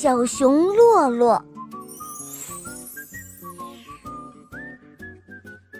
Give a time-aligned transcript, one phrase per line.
[0.00, 1.44] 小熊洛洛。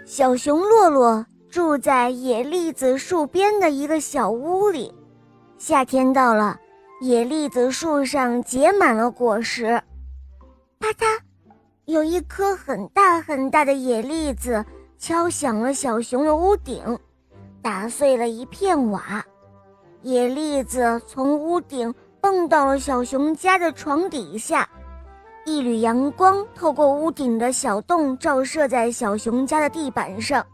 [0.04, 4.92] 小熊洛洛住在野栗子树边的一个小屋里。
[5.57, 6.58] 夏天到了，
[7.00, 9.81] 野栗子树上结满了果实。
[10.80, 11.21] 啪嗒，
[11.85, 14.64] 有一颗很大很大的野栗子
[14.98, 16.98] 敲响了小熊的屋顶，
[17.62, 19.25] 打碎了一片瓦。
[20.03, 21.95] 野栗子从屋顶。
[22.21, 24.68] 蹦到了小熊家的床底下，
[25.45, 30.44] 一缕阳光透过屋顶的小洞照射在小熊家的地板上，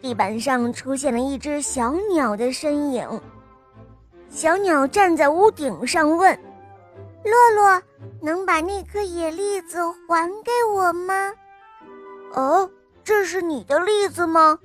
[0.00, 3.08] 地板上出现了一只小鸟的身影。
[4.28, 6.38] 小鸟站在屋顶上问
[7.24, 7.82] ：“洛洛，
[8.20, 11.32] 能把那颗野栗子还给我吗
[12.34, 12.68] ？”“哦，
[13.04, 14.58] 这是你的栗子吗？”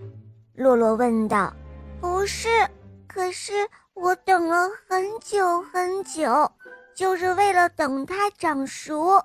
[0.56, 1.54] 洛洛问道。
[2.02, 2.50] “不是，
[3.08, 3.54] 可是……”
[4.02, 6.52] 我等了很久很久，
[6.96, 9.24] 就是为了等它长熟。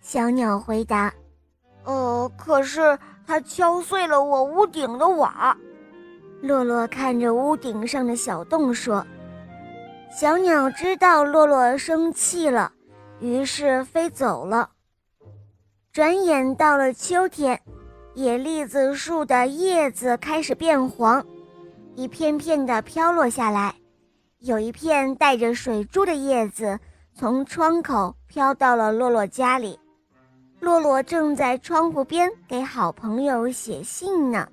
[0.00, 1.12] 小鸟回答
[1.82, 5.56] ：“呃，可是它敲碎了我屋顶的瓦。”
[6.40, 9.04] 洛洛看着屋顶上的小洞说
[10.16, 12.70] ：“小鸟知道洛洛生气了，
[13.18, 14.70] 于是飞走了。”
[15.92, 17.60] 转眼到了秋天，
[18.14, 21.26] 野栗子树的叶子开始变黄。
[21.96, 23.74] 一片片的飘落下来，
[24.40, 26.78] 有一片带着水珠的叶子
[27.12, 29.78] 从窗口飘到了洛洛家里。
[30.60, 34.48] 洛洛正在窗户边给好朋友写信呢，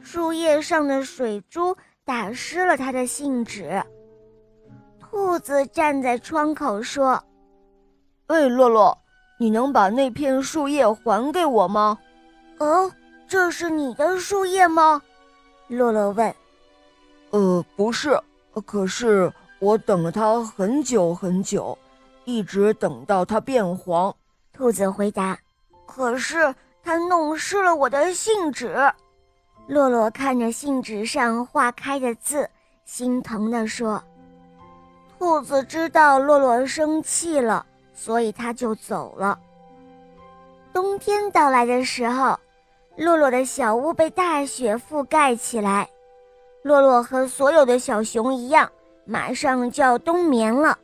[0.00, 3.82] 树叶上的水珠打湿了他的信纸。
[5.00, 7.22] 兔子站在窗口说
[8.26, 8.96] ：“哎，洛洛，
[9.38, 11.98] 你能把那片树叶还给我吗
[12.58, 12.90] ？”“哦，
[13.26, 15.02] 这是你的树叶吗？”
[15.68, 16.34] 洛洛问
[17.30, 18.20] ：“呃，不是，
[18.62, 21.76] 可是我等了它很久很久，
[22.24, 24.14] 一直等到它变黄。”
[24.52, 25.38] 兔子回答
[25.86, 28.76] ：“可是它弄湿了我的信纸。”
[29.68, 32.48] 洛洛看着信纸上化开的字，
[32.84, 34.02] 心疼地说
[35.18, 39.38] ：“兔子知道洛洛生气了，所以它就走了。”
[40.72, 42.38] 冬天到来的时候。
[42.98, 45.86] 洛洛的小屋被大雪覆盖起来，
[46.66, 48.68] 洛洛和所有的小熊一样，
[49.04, 50.76] 马上就要冬眠了。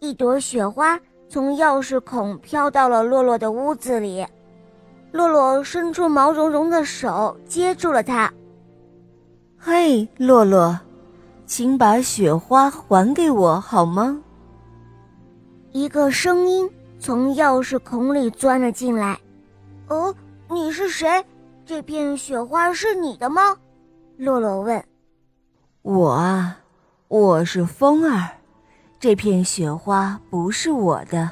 [0.00, 0.98] 一朵雪花
[1.28, 4.26] 从钥匙孔飘到了洛洛的屋子里，
[5.12, 8.28] 洛洛伸出毛茸茸的手接住了它。
[9.56, 10.76] 嘿，洛洛，
[11.46, 14.20] 请把雪花还给我好吗？
[15.70, 16.68] 一个声音
[16.98, 19.16] 从钥匙孔里钻了进来。
[19.86, 20.12] 哦。
[20.50, 21.24] 你是谁？
[21.64, 23.56] 这片雪花是你的吗？
[24.16, 24.82] 洛洛问。
[25.82, 26.58] 我啊，
[27.08, 28.28] 我是风儿，
[29.00, 31.30] 这片雪花不是我的。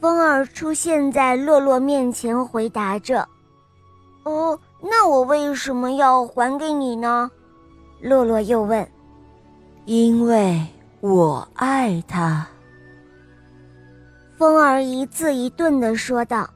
[0.00, 3.26] 风儿出现在洛洛面前，回答着。
[4.24, 7.30] 哦，那我为什么要还给你呢？
[8.00, 8.86] 洛洛又问。
[9.86, 10.66] 因为
[11.00, 12.46] 我爱他。
[14.36, 16.48] 风儿一字一顿的说道。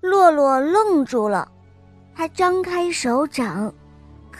[0.00, 1.48] 洛洛愣住了，
[2.14, 3.72] 他张开手掌，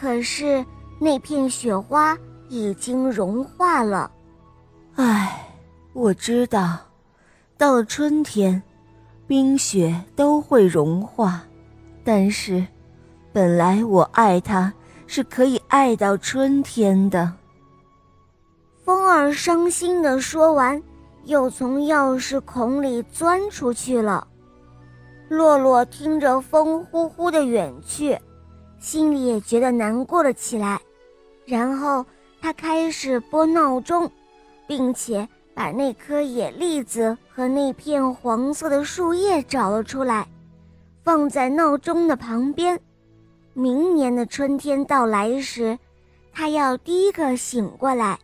[0.03, 0.67] 可是
[0.99, 2.19] 那片雪花
[2.49, 4.11] 已经融化了。
[4.97, 5.49] 唉，
[5.93, 6.77] 我知道，
[7.57, 8.61] 到了春天，
[9.29, 11.43] 冰雪都会融化，
[12.03, 12.67] 但是，
[13.33, 14.73] 本来我爱他
[15.07, 17.33] 是可以爱到春天的。
[18.85, 20.83] 风儿伤心的说完，
[21.27, 24.27] 又从钥匙孔里钻出去了。
[25.29, 28.19] 洛洛听着风呼呼的远去，
[28.83, 30.81] 心里也觉得难过了起来。
[31.47, 32.05] 然后
[32.41, 34.11] 他开始拨闹钟，
[34.67, 40.27] 并且把那颗野栗子和那片黄色的树叶找了出来，
[41.05, 42.79] 放在闹钟的旁边。
[43.55, 45.79] 明年的春天到来时，
[46.33, 48.19] 他要第一个醒过来，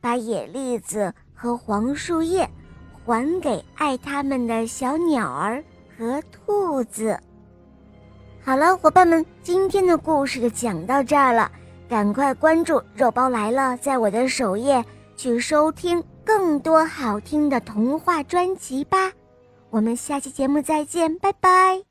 [0.00, 2.50] 把野栗子和黄树叶
[3.06, 5.62] 还给爱它们的小鸟儿。
[6.00, 7.20] 和兔子。
[8.42, 11.50] 好了，伙伴们，今天的故事就讲到这儿了，
[11.88, 14.84] 赶快关注“肉包来了”在我的首页
[15.16, 19.12] 去收听更多好听的童话专辑吧。
[19.68, 21.89] 我们下期节目再见，拜拜。